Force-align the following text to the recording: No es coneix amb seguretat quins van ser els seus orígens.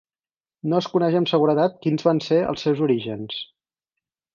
No 0.71 0.79
es 0.83 0.87
coneix 0.93 1.19
amb 1.21 1.29
seguretat 1.33 1.77
quins 1.85 2.09
van 2.11 2.25
ser 2.31 2.43
els 2.49 2.67
seus 2.67 2.85
orígens. 2.91 3.41